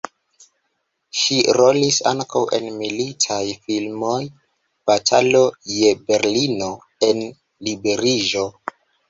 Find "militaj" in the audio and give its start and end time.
2.77-3.41